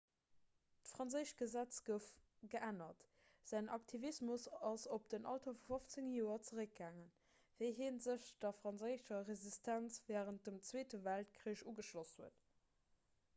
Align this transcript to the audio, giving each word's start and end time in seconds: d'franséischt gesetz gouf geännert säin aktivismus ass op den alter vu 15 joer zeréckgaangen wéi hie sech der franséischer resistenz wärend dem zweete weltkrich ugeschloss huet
d'franséischt 0.83 1.41
gesetz 1.41 1.75
gouf 1.89 2.05
geännert 2.53 3.03
säin 3.51 3.69
aktivismus 3.77 4.47
ass 4.71 4.87
op 4.97 5.05
den 5.15 5.29
alter 5.35 5.55
vu 5.67 5.75
15 5.81 6.09
joer 6.15 6.41
zeréckgaangen 6.49 7.07
wéi 7.63 7.69
hie 7.81 7.91
sech 8.09 8.27
der 8.49 8.57
franséischer 8.65 9.23
resistenz 9.31 10.03
wärend 10.13 10.43
dem 10.49 10.59
zweete 10.71 11.03
weltkrich 11.09 11.65
ugeschloss 11.75 12.17
huet 12.21 12.47